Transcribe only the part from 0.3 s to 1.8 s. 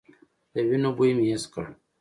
د وينو بوی مې حس کړ.